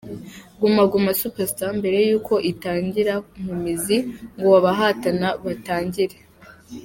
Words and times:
Guma 0.59 0.83
Guma 0.91 1.11
Super 1.21 1.45
Star 1.51 1.71
mbere 1.79 1.97
yuko 2.09 2.33
itangira 2.51 3.13
mu 3.43 3.53
mizi 3.63 3.97
ngo 4.37 4.49
abahatana 4.59 5.27
batangire. 5.43 6.17